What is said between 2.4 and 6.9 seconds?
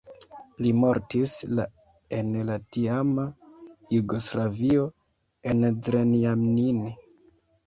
la tiama Jugoslavio en Zrenjanin.